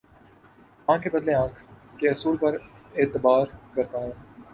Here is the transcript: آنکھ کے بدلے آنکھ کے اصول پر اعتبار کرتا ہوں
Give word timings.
آنکھ 0.87 1.03
کے 1.03 1.09
بدلے 1.09 1.33
آنکھ 1.33 1.61
کے 1.97 2.09
اصول 2.09 2.37
پر 2.37 2.57
اعتبار 2.95 3.45
کرتا 3.75 3.97
ہوں 3.97 4.11